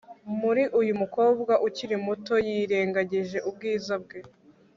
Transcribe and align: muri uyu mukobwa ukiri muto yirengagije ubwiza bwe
muri 0.39 0.63
uyu 0.79 0.93
mukobwa 1.01 1.53
ukiri 1.67 1.95
muto 2.05 2.35
yirengagije 2.47 3.37
ubwiza 3.49 3.93
bwe 4.03 4.19